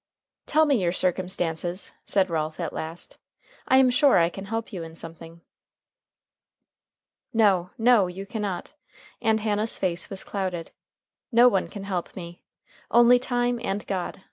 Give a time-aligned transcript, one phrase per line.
[0.47, 3.19] "Tell me your circumstances," said Ralph, at last.
[3.67, 5.41] "I am sure I can help you in something."
[7.31, 8.07] "No, no!
[8.07, 8.73] you cannot,"
[9.21, 10.71] and Hannah's face was clouded.
[11.31, 12.41] "No one can help me.
[12.91, 14.19] Only time and God.